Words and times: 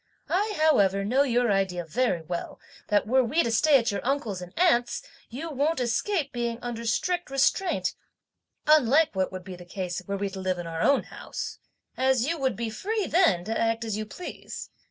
I 0.29 0.57
however 0.59 1.05
know 1.05 1.21
your 1.21 1.51
idea 1.51 1.85
very 1.85 2.23
well 2.23 2.59
that 2.87 3.05
were 3.05 3.23
we 3.23 3.35
kept 3.35 3.45
to 3.45 3.51
stay 3.51 3.77
at 3.77 3.91
your 3.91 4.03
uncle's 4.03 4.41
and 4.41 4.51
aunt's, 4.57 5.03
you 5.29 5.51
won't 5.51 5.79
escape 5.79 6.31
being 6.33 6.57
under 6.63 6.85
strict 6.87 7.29
restraint, 7.29 7.93
unlike 8.65 9.13
what 9.15 9.31
would 9.31 9.43
be 9.43 9.55
the 9.55 9.63
case 9.63 10.01
were 10.07 10.17
we 10.17 10.31
to 10.31 10.39
live 10.39 10.57
in 10.57 10.65
our 10.65 10.81
own 10.81 11.03
house, 11.03 11.59
as 11.97 12.25
you 12.25 12.39
would 12.39 12.55
be 12.55 12.71
free 12.71 13.05
then 13.05 13.43
to 13.43 13.55
act 13.55 13.85
as 13.85 13.95
you 13.95 14.07
please! 14.07 14.71